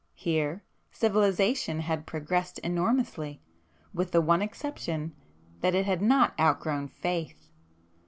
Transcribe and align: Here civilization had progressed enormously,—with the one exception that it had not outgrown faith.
Here 0.15 0.63
civilization 0.91 1.81
had 1.81 2.07
progressed 2.07 2.57
enormously,—with 2.63 4.09
the 4.11 4.19
one 4.19 4.41
exception 4.41 5.15
that 5.59 5.75
it 5.75 5.85
had 5.85 6.01
not 6.01 6.33
outgrown 6.39 6.87
faith. 6.87 7.49